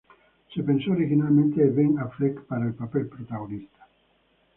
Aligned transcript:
Se 0.51 0.63
pensó 0.63 0.93
originalmente 0.93 1.61
en 1.61 1.75
Ben 1.75 1.99
Affleck 1.99 2.47
para 2.47 2.65
el 2.65 2.73
papel 2.73 3.05
protagonista. 3.05 3.85